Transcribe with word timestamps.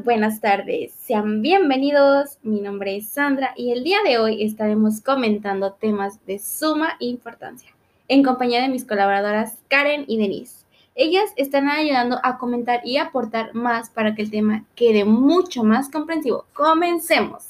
Buenas 0.00 0.40
tardes. 0.40 0.94
Sean 0.94 1.42
bienvenidos. 1.42 2.38
Mi 2.42 2.60
nombre 2.60 2.96
es 2.96 3.10
Sandra 3.10 3.52
y 3.56 3.72
el 3.72 3.84
día 3.84 3.98
de 4.02 4.18
hoy 4.18 4.42
estaremos 4.42 5.02
comentando 5.02 5.72
temas 5.72 6.24
de 6.24 6.38
suma 6.38 6.96
importancia 6.98 7.74
en 8.08 8.22
compañía 8.22 8.62
de 8.62 8.68
mis 8.68 8.86
colaboradoras 8.86 9.58
Karen 9.68 10.06
y 10.08 10.16
Denise. 10.16 10.64
Ellas 10.94 11.30
están 11.36 11.68
ayudando 11.68 12.18
a 12.22 12.38
comentar 12.38 12.80
y 12.84 12.96
aportar 12.96 13.54
más 13.54 13.90
para 13.90 14.14
que 14.14 14.22
el 14.22 14.30
tema 14.30 14.64
quede 14.74 15.04
mucho 15.04 15.62
más 15.62 15.90
comprensivo. 15.90 16.46
Comencemos. 16.54 17.44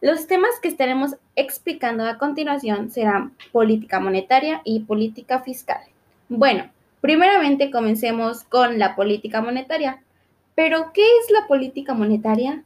Los 0.00 0.28
temas 0.28 0.52
que 0.62 0.68
estaremos 0.68 1.16
explicando 1.34 2.06
a 2.06 2.18
continuación 2.18 2.90
serán 2.90 3.32
política 3.50 3.98
monetaria 3.98 4.62
y 4.64 4.80
política 4.80 5.40
fiscal. 5.40 5.82
Bueno, 6.28 6.70
primeramente 7.00 7.72
comencemos 7.72 8.44
con 8.44 8.78
la 8.78 8.94
política 8.94 9.40
monetaria. 9.40 10.00
Pero, 10.62 10.92
¿qué 10.92 11.00
es 11.00 11.30
la 11.30 11.46
política 11.46 11.94
monetaria? 11.94 12.64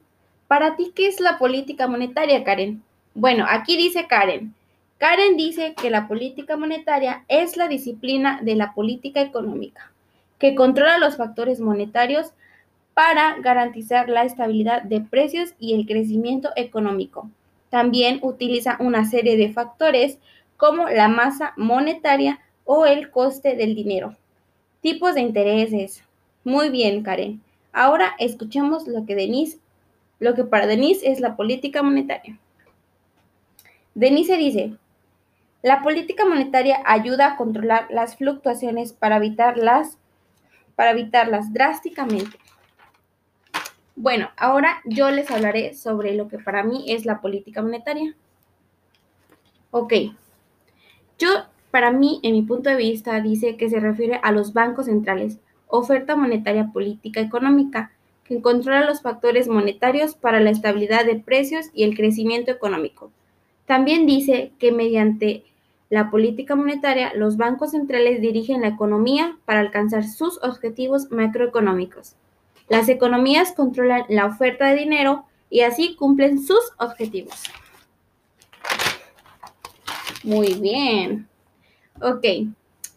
Para 0.48 0.74
ti, 0.74 0.90
¿qué 0.96 1.06
es 1.06 1.20
la 1.20 1.38
política 1.38 1.86
monetaria, 1.86 2.42
Karen? 2.42 2.82
Bueno, 3.14 3.46
aquí 3.48 3.76
dice 3.76 4.08
Karen. 4.08 4.52
Karen 4.98 5.36
dice 5.36 5.74
que 5.80 5.90
la 5.90 6.08
política 6.08 6.56
monetaria 6.56 7.24
es 7.28 7.56
la 7.56 7.68
disciplina 7.68 8.40
de 8.42 8.56
la 8.56 8.74
política 8.74 9.20
económica, 9.20 9.92
que 10.40 10.56
controla 10.56 10.98
los 10.98 11.16
factores 11.16 11.60
monetarios 11.60 12.32
para 12.94 13.36
garantizar 13.38 14.08
la 14.08 14.24
estabilidad 14.24 14.82
de 14.82 15.00
precios 15.00 15.54
y 15.60 15.74
el 15.74 15.86
crecimiento 15.86 16.50
económico. 16.56 17.30
También 17.70 18.18
utiliza 18.22 18.76
una 18.80 19.04
serie 19.04 19.36
de 19.36 19.52
factores 19.52 20.18
como 20.56 20.88
la 20.88 21.06
masa 21.06 21.52
monetaria 21.56 22.40
o 22.64 22.86
el 22.86 23.12
coste 23.12 23.54
del 23.54 23.76
dinero. 23.76 24.16
Tipos 24.80 25.14
de 25.14 25.20
intereses. 25.20 26.02
Muy 26.42 26.70
bien, 26.70 27.04
Karen. 27.04 27.40
Ahora 27.74 28.14
escuchemos 28.20 28.86
lo 28.86 29.04
que 29.04 29.16
Denise, 29.16 29.58
lo 30.20 30.34
que 30.34 30.44
para 30.44 30.68
Denise 30.68 31.10
es 31.10 31.18
la 31.18 31.34
política 31.34 31.82
monetaria. 31.82 32.38
Denise 33.96 34.36
dice, 34.36 34.76
la 35.60 35.82
política 35.82 36.24
monetaria 36.24 36.80
ayuda 36.84 37.32
a 37.32 37.36
controlar 37.36 37.88
las 37.90 38.16
fluctuaciones 38.16 38.92
para 38.92 39.16
evitarlas, 39.16 39.98
para 40.76 40.92
evitarlas 40.92 41.52
drásticamente. 41.52 42.38
Bueno, 43.96 44.30
ahora 44.36 44.80
yo 44.84 45.10
les 45.10 45.28
hablaré 45.32 45.74
sobre 45.74 46.14
lo 46.14 46.28
que 46.28 46.38
para 46.38 46.62
mí 46.62 46.84
es 46.88 47.04
la 47.04 47.20
política 47.20 47.60
monetaria. 47.60 48.14
Ok, 49.72 49.94
yo, 51.18 51.28
para 51.72 51.90
mí, 51.90 52.20
en 52.22 52.34
mi 52.34 52.42
punto 52.42 52.70
de 52.70 52.76
vista, 52.76 53.20
dice 53.20 53.56
que 53.56 53.68
se 53.68 53.80
refiere 53.80 54.20
a 54.22 54.30
los 54.30 54.52
bancos 54.52 54.86
centrales, 54.86 55.38
oferta 55.78 56.16
monetaria 56.16 56.70
política 56.72 57.20
económica, 57.20 57.90
que 58.24 58.40
controla 58.40 58.86
los 58.86 59.02
factores 59.02 59.48
monetarios 59.48 60.14
para 60.14 60.40
la 60.40 60.50
estabilidad 60.50 61.04
de 61.04 61.16
precios 61.16 61.66
y 61.74 61.84
el 61.84 61.96
crecimiento 61.96 62.50
económico. 62.50 63.10
También 63.66 64.06
dice 64.06 64.52
que 64.58 64.72
mediante 64.72 65.44
la 65.90 66.10
política 66.10 66.54
monetaria, 66.54 67.12
los 67.14 67.36
bancos 67.36 67.72
centrales 67.72 68.20
dirigen 68.20 68.62
la 68.62 68.68
economía 68.68 69.36
para 69.44 69.60
alcanzar 69.60 70.04
sus 70.04 70.42
objetivos 70.42 71.10
macroeconómicos. 71.10 72.16
Las 72.68 72.88
economías 72.88 73.52
controlan 73.52 74.04
la 74.08 74.26
oferta 74.26 74.66
de 74.66 74.76
dinero 74.76 75.24
y 75.50 75.60
así 75.60 75.94
cumplen 75.96 76.42
sus 76.42 76.72
objetivos. 76.78 77.42
Muy 80.22 80.54
bien. 80.54 81.28
Ok, 82.00 82.24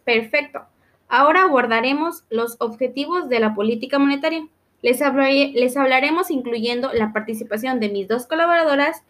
perfecto. 0.04 0.62
Ahora 1.08 1.42
abordaremos 1.42 2.24
los 2.28 2.56
objetivos 2.60 3.28
de 3.28 3.40
la 3.40 3.54
política 3.54 3.98
monetaria. 3.98 4.46
Les, 4.82 5.00
les 5.54 5.76
hablaremos 5.76 6.30
incluyendo 6.30 6.92
la 6.92 7.12
participación 7.12 7.80
de 7.80 7.88
mis 7.88 8.06
dos 8.06 8.26
colaboradoras. 8.26 9.02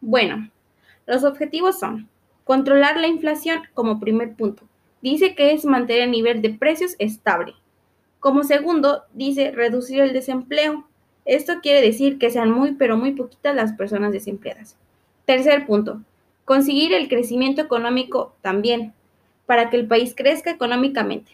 Bueno, 0.00 0.48
los 1.06 1.24
objetivos 1.24 1.78
son 1.78 2.08
controlar 2.44 2.98
la 2.98 3.08
inflación 3.08 3.62
como 3.74 4.00
primer 4.00 4.34
punto. 4.34 4.62
Dice 5.02 5.34
que 5.34 5.52
es 5.52 5.64
mantener 5.64 6.02
el 6.02 6.10
nivel 6.10 6.40
de 6.42 6.50
precios 6.50 6.94
estable. 6.98 7.54
Como 8.20 8.44
segundo, 8.44 9.04
dice 9.12 9.50
reducir 9.50 10.00
el 10.00 10.12
desempleo. 10.12 10.84
Esto 11.24 11.60
quiere 11.62 11.80
decir 11.80 12.18
que 12.18 12.30
sean 12.30 12.50
muy 12.50 12.72
pero 12.72 12.96
muy 12.96 13.12
poquitas 13.12 13.54
las 13.54 13.72
personas 13.72 14.12
desempleadas. 14.12 14.76
Tercer 15.24 15.66
punto, 15.66 16.00
conseguir 16.44 16.92
el 16.92 17.08
crecimiento 17.08 17.62
económico 17.62 18.34
también 18.42 18.94
para 19.50 19.68
que 19.68 19.76
el 19.76 19.88
país 19.88 20.14
crezca 20.16 20.48
económicamente. 20.52 21.32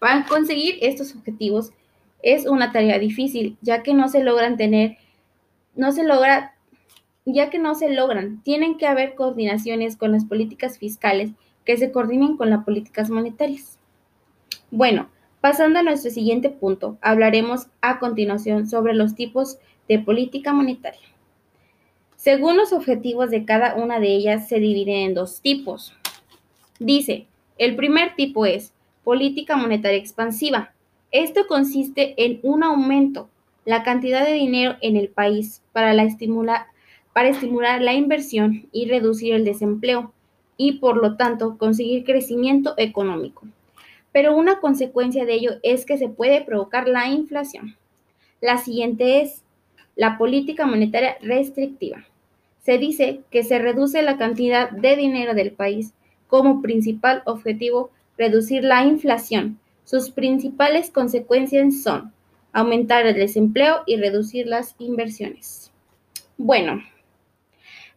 Para 0.00 0.26
conseguir 0.26 0.78
estos 0.80 1.14
objetivos 1.14 1.70
es 2.24 2.46
una 2.46 2.72
tarea 2.72 2.98
difícil, 2.98 3.56
ya 3.60 3.84
que 3.84 3.94
no 3.94 4.08
se 4.08 4.24
logran 4.24 4.56
tener, 4.56 4.96
no 5.76 5.92
se 5.92 6.02
logra, 6.02 6.56
ya 7.24 7.50
que 7.50 7.60
no 7.60 7.76
se 7.76 7.88
logran, 7.88 8.42
tienen 8.42 8.78
que 8.78 8.88
haber 8.88 9.14
coordinaciones 9.14 9.96
con 9.96 10.10
las 10.10 10.24
políticas 10.24 10.76
fiscales 10.76 11.30
que 11.64 11.76
se 11.76 11.92
coordinen 11.92 12.36
con 12.36 12.50
las 12.50 12.64
políticas 12.64 13.08
monetarias. 13.08 13.78
Bueno, 14.72 15.08
pasando 15.40 15.78
a 15.78 15.84
nuestro 15.84 16.10
siguiente 16.10 16.50
punto, 16.50 16.98
hablaremos 17.00 17.68
a 17.80 18.00
continuación 18.00 18.66
sobre 18.66 18.92
los 18.92 19.14
tipos 19.14 19.58
de 19.88 20.00
política 20.00 20.52
monetaria. 20.52 21.13
Según 22.24 22.56
los 22.56 22.72
objetivos 22.72 23.28
de 23.28 23.44
cada 23.44 23.74
una 23.74 24.00
de 24.00 24.06
ellas, 24.06 24.48
se 24.48 24.58
dividen 24.58 24.94
en 24.94 25.14
dos 25.14 25.42
tipos. 25.42 25.92
Dice, 26.78 27.26
el 27.58 27.76
primer 27.76 28.14
tipo 28.14 28.46
es 28.46 28.72
política 29.04 29.58
monetaria 29.58 29.98
expansiva. 29.98 30.72
Esto 31.10 31.46
consiste 31.46 32.14
en 32.16 32.40
un 32.42 32.62
aumento 32.62 33.28
la 33.66 33.82
cantidad 33.82 34.24
de 34.24 34.32
dinero 34.32 34.76
en 34.80 34.96
el 34.96 35.08
país 35.08 35.60
para, 35.72 35.94
para 37.12 37.28
estimular 37.28 37.82
la 37.82 37.92
inversión 37.92 38.68
y 38.72 38.88
reducir 38.88 39.34
el 39.34 39.44
desempleo 39.44 40.10
y 40.56 40.78
por 40.78 40.96
lo 40.96 41.18
tanto 41.18 41.58
conseguir 41.58 42.04
crecimiento 42.04 42.72
económico. 42.78 43.42
Pero 44.12 44.34
una 44.34 44.60
consecuencia 44.60 45.26
de 45.26 45.34
ello 45.34 45.50
es 45.62 45.84
que 45.84 45.98
se 45.98 46.08
puede 46.08 46.40
provocar 46.40 46.88
la 46.88 47.06
inflación. 47.06 47.76
La 48.40 48.56
siguiente 48.56 49.20
es 49.20 49.42
la 49.94 50.16
política 50.16 50.64
monetaria 50.64 51.18
restrictiva 51.20 52.06
se 52.64 52.78
dice 52.78 53.20
que 53.30 53.44
se 53.44 53.58
reduce 53.58 54.00
la 54.02 54.16
cantidad 54.16 54.70
de 54.70 54.96
dinero 54.96 55.34
del 55.34 55.52
país 55.52 55.92
como 56.28 56.62
principal 56.62 57.22
objetivo 57.26 57.90
reducir 58.16 58.64
la 58.64 58.84
inflación. 58.84 59.58
Sus 59.84 60.10
principales 60.10 60.90
consecuencias 60.90 61.82
son 61.82 62.12
aumentar 62.52 63.04
el 63.04 63.16
desempleo 63.16 63.82
y 63.84 63.96
reducir 63.96 64.46
las 64.46 64.76
inversiones. 64.78 65.72
Bueno, 66.38 66.82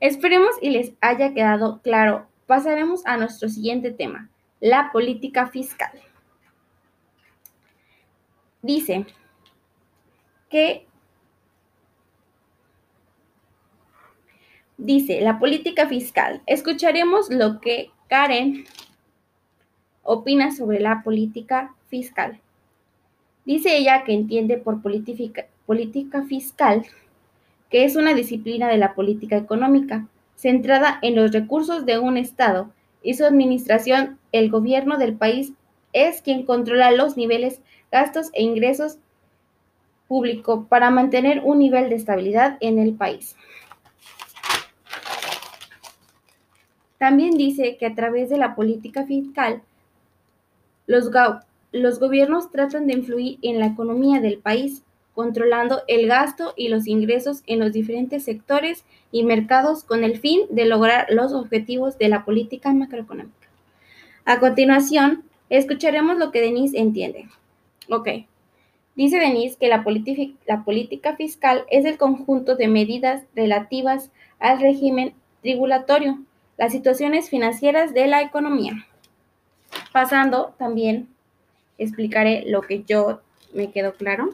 esperemos 0.02 0.56
y 0.62 0.72
les 0.72 0.92
haya 1.00 1.34
quedado 1.34 1.80
claro. 1.82 2.28
Pasaremos 2.46 3.06
a 3.06 3.16
nuestro 3.16 3.48
siguiente 3.48 3.92
tema, 3.92 4.30
la 4.60 4.92
política 4.92 5.48
fiscal. 5.48 5.92
Dice 8.62 9.06
que 10.50 10.87
Dice, 14.78 15.22
la 15.22 15.40
política 15.40 15.88
fiscal. 15.88 16.42
Escucharemos 16.46 17.30
lo 17.30 17.60
que 17.60 17.90
Karen 18.08 18.66
opina 20.04 20.56
sobre 20.56 20.80
la 20.80 21.02
política 21.04 21.76
fiscal. 21.88 22.40
Dice 23.46 23.78
ella 23.78 24.04
que 24.04 24.14
entiende 24.14 24.58
por 24.58 24.82
política, 24.82 25.48
política 25.66 26.24
fiscal 26.24 26.86
que 27.70 27.84
es 27.84 27.96
una 27.96 28.14
disciplina 28.14 28.68
de 28.68 28.78
la 28.78 28.94
política 28.94 29.36
económica 29.38 30.08
centrada 30.36 31.00
en 31.02 31.16
los 31.16 31.32
recursos 31.32 31.86
de 31.86 32.00
un 32.00 32.18
Estado 32.18 32.70
y 33.04 33.16
su 33.16 33.26
administración. 33.26 34.20
El 34.32 34.50
gobierno 34.50 34.98
del 34.98 35.16
país 35.16 35.54
es 35.94 36.22
quien 36.22 36.46
controla 36.46 36.92
los 36.92 37.18
niveles, 37.18 37.62
gastos 37.92 38.30
e 38.34 38.44
ingresos 38.44 39.00
públicos 40.08 40.66
para 40.70 40.90
mantener 40.90 41.42
un 41.44 41.60
nivel 41.60 41.90
de 41.90 41.96
estabilidad 41.96 42.58
en 42.62 42.80
el 42.80 42.94
país. 42.94 43.36
También 46.98 47.38
dice 47.38 47.78
que 47.78 47.86
a 47.86 47.96
través 47.96 48.30
de 48.30 48.38
la 48.38 48.56
política 48.56 49.06
fiscal, 49.06 49.62
los, 50.88 51.10
los 51.72 52.00
gobiernos 52.00 52.52
tratan 52.52 52.88
de 52.88 52.94
influir 52.94 53.38
en 53.42 53.60
la 53.60 53.68
economía 53.68 54.20
del 54.20 54.40
país, 54.40 54.84
controlando 55.14 55.82
el 55.88 56.08
gasto 56.08 56.54
y 56.56 56.70
los 56.70 56.88
ingresos 56.88 57.42
en 57.48 57.60
los 57.60 57.72
diferentes 57.72 58.24
sectores 58.24 58.84
y 59.12 59.24
mercados 59.24 59.84
con 59.84 60.04
el 60.04 60.20
fin 60.20 60.42
de 60.50 60.66
lograr 60.66 61.08
los 61.10 61.34
objetivos 61.34 61.98
de 61.98 62.10
la 62.10 62.24
política 62.24 62.72
macroeconómica. 62.74 63.48
A 64.26 64.40
continuación, 64.40 65.24
escucharemos 65.50 66.18
lo 66.18 66.32
que 66.32 66.42
Denise 66.42 66.78
entiende. 66.78 67.28
Ok. 67.90 68.10
Dice 68.96 69.20
Denise 69.20 69.58
que 69.60 69.68
la, 69.68 69.84
la 70.48 70.64
política 70.64 71.16
fiscal 71.16 71.64
es 71.70 71.86
el 71.86 71.98
conjunto 71.98 72.56
de 72.56 72.68
medidas 72.68 73.24
relativas 73.36 74.12
al 74.40 74.60
régimen 74.60 75.14
tributario 75.42 76.20
las 76.58 76.72
situaciones 76.72 77.30
financieras 77.30 77.94
de 77.94 78.08
la 78.08 78.22
economía. 78.22 78.86
Pasando 79.92 80.54
también 80.58 81.08
explicaré 81.78 82.44
lo 82.48 82.62
que 82.62 82.84
yo 82.84 83.22
me 83.54 83.72
quedó 83.72 83.94
claro 83.94 84.30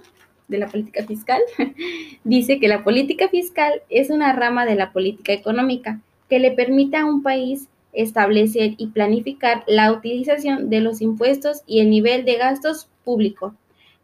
de 0.47 0.57
la 0.57 0.67
política 0.67 1.05
fiscal. 1.05 1.41
Dice 2.23 2.59
que 2.59 2.67
la 2.67 2.83
política 2.83 3.27
fiscal 3.29 3.81
es 3.89 4.09
una 4.09 4.33
rama 4.33 4.65
de 4.65 4.75
la 4.75 4.91
política 4.91 5.33
económica 5.33 5.99
que 6.29 6.39
le 6.39 6.51
permite 6.51 6.97
a 6.97 7.05
un 7.05 7.21
país 7.23 7.67
establecer 7.91 8.73
y 8.77 8.87
planificar 8.87 9.63
la 9.67 9.91
utilización 9.91 10.69
de 10.69 10.79
los 10.79 11.01
impuestos 11.01 11.61
y 11.67 11.79
el 11.79 11.89
nivel 11.89 12.25
de 12.25 12.35
gastos 12.35 12.89
públicos, 13.03 13.53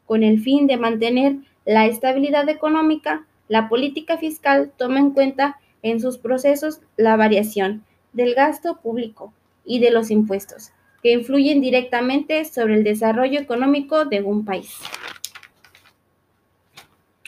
con 0.05 0.23
el 0.23 0.39
fin 0.41 0.67
de 0.67 0.77
mantener 0.77 1.37
la 1.65 1.85
estabilidad 1.87 2.47
económica. 2.49 3.25
La 3.47 3.67
política 3.67 4.17
fiscal 4.17 4.71
toma 4.77 4.99
en 4.99 5.11
cuenta 5.11 5.57
en 5.81 5.99
sus 5.99 6.17
procesos 6.17 6.81
la 6.97 7.15
variación 7.15 7.83
del 8.13 8.33
gasto 8.35 8.77
público 8.77 9.33
y 9.65 9.79
de 9.79 9.91
los 9.91 10.11
impuestos, 10.11 10.71
que 11.03 11.11
influyen 11.11 11.61
directamente 11.61 12.45
sobre 12.45 12.75
el 12.75 12.83
desarrollo 12.83 13.39
económico 13.39 14.05
de 14.05 14.21
un 14.21 14.45
país. 14.45 14.77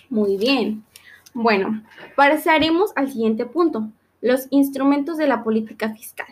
Muy 0.09 0.37
bien. 0.37 0.83
Bueno, 1.33 1.83
pasaremos 2.15 2.91
al 2.95 3.09
siguiente 3.11 3.45
punto, 3.45 3.89
los 4.21 4.47
instrumentos 4.49 5.17
de 5.17 5.27
la 5.27 5.43
política 5.43 5.93
fiscal. 5.93 6.27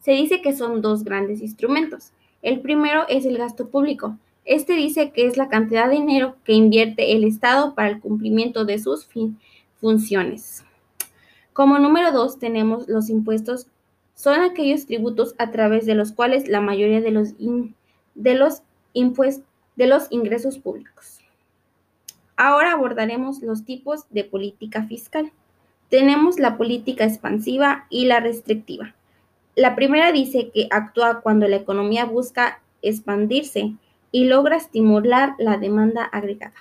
Se 0.00 0.12
dice 0.12 0.40
que 0.40 0.56
son 0.56 0.80
dos 0.80 1.04
grandes 1.04 1.42
instrumentos. 1.42 2.12
El 2.40 2.60
primero 2.60 3.06
es 3.08 3.26
el 3.26 3.36
gasto 3.36 3.68
público. 3.68 4.16
Este 4.44 4.72
dice 4.72 5.10
que 5.10 5.26
es 5.26 5.36
la 5.36 5.48
cantidad 5.48 5.90
de 5.90 5.96
dinero 5.96 6.36
que 6.44 6.54
invierte 6.54 7.12
el 7.12 7.24
Estado 7.24 7.74
para 7.74 7.90
el 7.90 8.00
cumplimiento 8.00 8.64
de 8.64 8.78
sus 8.78 9.06
funciones. 9.78 10.64
Como 11.52 11.78
número 11.78 12.12
dos 12.12 12.38
tenemos 12.38 12.88
los 12.88 13.10
impuestos. 13.10 13.66
Son 14.18 14.40
aquellos 14.40 14.86
tributos 14.86 15.36
a 15.38 15.52
través 15.52 15.86
de 15.86 15.94
los 15.94 16.10
cuales 16.10 16.48
la 16.48 16.60
mayoría 16.60 17.00
de 17.00 17.12
los, 17.12 17.34
de 18.16 18.34
los, 18.34 18.62
de 19.76 19.86
los 19.86 20.06
ingresos 20.10 20.58
públicos. 20.58 21.20
Ahora 22.36 22.72
abordaremos 22.72 23.42
los 23.42 23.64
tipos 23.64 24.06
de 24.10 24.24
política 24.24 24.82
fiscal. 24.82 25.30
Tenemos 25.88 26.40
la 26.40 26.56
política 26.56 27.04
expansiva 27.04 27.86
y 27.90 28.06
la 28.06 28.18
restrictiva. 28.18 28.96
La 29.54 29.76
primera 29.76 30.10
dice 30.10 30.50
que 30.52 30.66
actúa 30.72 31.20
cuando 31.20 31.46
la 31.46 31.54
economía 31.54 32.04
busca 32.04 32.60
expandirse 32.82 33.74
y 34.10 34.24
logra 34.24 34.56
estimular 34.56 35.36
la 35.38 35.58
demanda 35.58 36.02
agregada. 36.02 36.56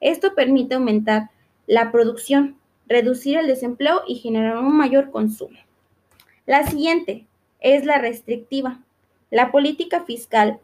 Esto 0.00 0.34
permite 0.34 0.76
aumentar 0.76 1.28
la 1.66 1.92
producción, 1.92 2.56
reducir 2.86 3.36
el 3.36 3.46
desempleo 3.46 4.00
y 4.08 4.14
generar 4.14 4.56
un 4.56 4.74
mayor 4.74 5.10
consumo. 5.10 5.63
La 6.46 6.66
siguiente 6.66 7.26
es 7.60 7.84
la 7.84 7.98
restrictiva. 7.98 8.80
La 9.30 9.50
política 9.50 10.04
fiscal 10.04 10.60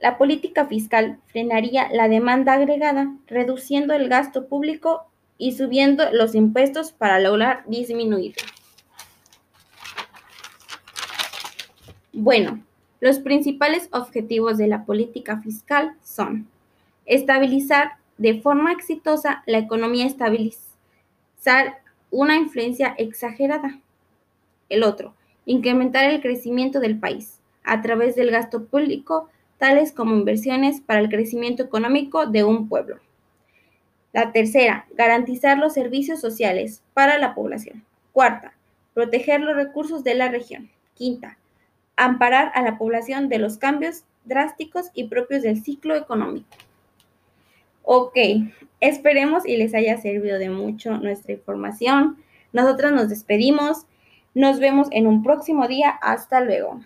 la 0.00 0.16
política 0.16 0.66
fiscal 0.66 1.18
frenaría 1.26 1.88
la 1.92 2.08
demanda 2.08 2.54
agregada, 2.54 3.14
reduciendo 3.26 3.94
el 3.94 4.08
gasto 4.08 4.46
público 4.46 5.06
y 5.36 5.52
subiendo 5.52 6.10
los 6.12 6.34
impuestos 6.34 6.92
para 6.92 7.20
lograr 7.20 7.64
disminuirlo. 7.66 8.42
Bueno, 12.12 12.62
los 13.00 13.18
principales 13.18 13.88
objetivos 13.92 14.58
de 14.58 14.68
la 14.68 14.84
política 14.84 15.40
fiscal 15.40 15.96
son 16.02 16.48
estabilizar 17.06 17.92
de 18.18 18.40
forma 18.40 18.72
exitosa 18.72 19.42
la 19.46 19.58
economía, 19.58 20.06
estabilizar 20.06 21.78
una 22.10 22.36
influencia 22.36 22.94
exagerada. 22.98 23.78
El 24.68 24.82
otro, 24.82 25.14
incrementar 25.46 26.04
el 26.04 26.20
crecimiento 26.20 26.80
del 26.80 26.98
país 26.98 27.40
a 27.64 27.82
través 27.82 28.16
del 28.16 28.30
gasto 28.30 28.64
público, 28.64 29.28
tales 29.58 29.92
como 29.92 30.16
inversiones 30.16 30.80
para 30.80 31.00
el 31.00 31.08
crecimiento 31.08 31.62
económico 31.62 32.26
de 32.26 32.44
un 32.44 32.68
pueblo. 32.68 32.98
La 34.12 34.32
tercera, 34.32 34.86
garantizar 34.96 35.58
los 35.58 35.74
servicios 35.74 36.20
sociales 36.20 36.82
para 36.94 37.18
la 37.18 37.34
población. 37.34 37.84
Cuarta, 38.12 38.54
proteger 38.94 39.40
los 39.40 39.54
recursos 39.54 40.02
de 40.02 40.14
la 40.14 40.28
región. 40.28 40.68
Quinta, 40.94 41.38
amparar 41.96 42.50
a 42.54 42.62
la 42.62 42.76
población 42.76 43.28
de 43.28 43.38
los 43.38 43.56
cambios 43.56 44.04
drásticos 44.24 44.90
y 44.94 45.04
propios 45.04 45.42
del 45.42 45.62
ciclo 45.62 45.94
económico. 45.94 46.48
Ok, 47.82 48.16
esperemos 48.80 49.46
y 49.46 49.56
les 49.56 49.74
haya 49.74 49.98
servido 49.98 50.38
de 50.38 50.50
mucho 50.50 50.96
nuestra 50.98 51.32
información. 51.32 52.18
Nosotros 52.52 52.92
nos 52.92 53.08
despedimos. 53.08 53.86
Nos 54.34 54.60
vemos 54.60 54.88
en 54.92 55.06
un 55.06 55.22
próximo 55.22 55.66
día. 55.66 55.90
Hasta 55.90 56.40
luego. 56.40 56.80